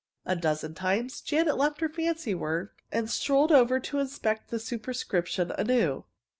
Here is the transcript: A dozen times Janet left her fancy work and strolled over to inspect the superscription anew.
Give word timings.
A 0.25 0.35
dozen 0.35 0.73
times 0.73 1.21
Janet 1.23 1.57
left 1.57 1.79
her 1.79 1.87
fancy 1.87 2.33
work 2.33 2.81
and 2.91 3.07
strolled 3.07 3.51
over 3.51 3.79
to 3.81 3.99
inspect 3.99 4.49
the 4.49 4.57
superscription 4.57 5.51
anew. 5.51 6.05